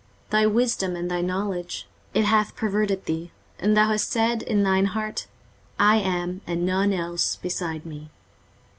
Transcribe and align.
Thy 0.31 0.47
wisdom 0.47 0.95
and 0.95 1.11
thy 1.11 1.21
knowledge, 1.21 1.87
it 2.15 2.25
hath 2.25 2.55
perverted 2.55 3.05
thee; 3.05 3.29
and 3.59 3.77
thou 3.77 3.89
hast 3.89 4.09
said 4.09 4.41
in 4.41 4.63
thine 4.63 4.85
heart, 4.97 5.27
I 5.77 5.97
am, 5.97 6.41
and 6.47 6.65
none 6.65 6.91
else 6.91 7.35
beside 7.35 7.85
me. 7.85 8.09